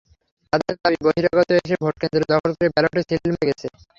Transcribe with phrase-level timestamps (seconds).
[0.53, 3.67] তাঁদের দাবি, বহিরাগতরা এসে ভোটকেন্দ্র দখল করে ব্যালটে সিল মেরে গেছে।